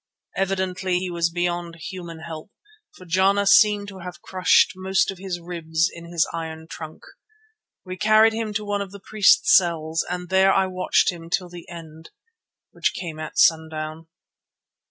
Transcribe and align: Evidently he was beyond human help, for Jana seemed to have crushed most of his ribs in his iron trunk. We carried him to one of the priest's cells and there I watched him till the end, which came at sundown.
Evidently 0.35 0.97
he 0.97 1.11
was 1.11 1.29
beyond 1.29 1.75
human 1.75 2.21
help, 2.21 2.49
for 2.95 3.05
Jana 3.05 3.45
seemed 3.45 3.87
to 3.89 3.99
have 3.99 4.19
crushed 4.19 4.73
most 4.75 5.11
of 5.11 5.19
his 5.19 5.39
ribs 5.39 5.91
in 5.93 6.05
his 6.11 6.27
iron 6.33 6.65
trunk. 6.67 7.03
We 7.85 7.97
carried 7.97 8.33
him 8.33 8.51
to 8.55 8.65
one 8.65 8.81
of 8.81 8.91
the 8.91 8.99
priest's 8.99 9.55
cells 9.55 10.03
and 10.09 10.29
there 10.29 10.51
I 10.51 10.65
watched 10.65 11.11
him 11.11 11.29
till 11.29 11.49
the 11.49 11.69
end, 11.69 12.09
which 12.71 12.95
came 12.95 13.19
at 13.19 13.37
sundown. 13.37 14.07